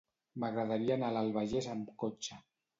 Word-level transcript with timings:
M'agradaria 0.43 0.97
anar 0.97 1.11
a 1.15 1.17
l'Albagés 1.19 1.71
amb 1.77 1.95
cotxe. 2.07 2.43